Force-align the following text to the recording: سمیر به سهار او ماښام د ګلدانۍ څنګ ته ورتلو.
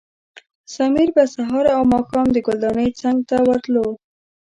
سمیر 0.73 1.09
به 1.15 1.23
سهار 1.35 1.65
او 1.75 1.83
ماښام 1.93 2.27
د 2.33 2.37
ګلدانۍ 2.47 2.89
څنګ 3.01 3.17
ته 3.29 3.37
ورتلو. 3.47 3.87